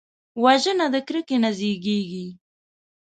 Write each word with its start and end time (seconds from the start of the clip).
وژنه 0.43 0.85
د 0.93 0.95
کرکې 1.07 1.37
نه 1.43 1.49
زیږېږي 1.57 2.27